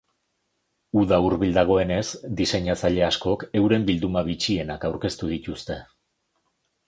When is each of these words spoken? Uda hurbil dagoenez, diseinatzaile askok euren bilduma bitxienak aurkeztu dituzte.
Uda 1.01 1.19
hurbil 1.25 1.51
dagoenez, 1.57 2.05
diseinatzaile 2.39 3.05
askok 3.09 3.45
euren 3.61 3.85
bilduma 3.91 4.23
bitxienak 4.31 4.87
aurkeztu 4.89 5.29
dituzte. 5.35 5.77